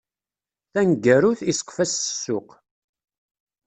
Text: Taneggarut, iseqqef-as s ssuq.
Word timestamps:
Taneggarut, 0.73 1.39
iseqqef-as 1.51 1.91
s 1.95 2.03
ssuq. 2.09 2.49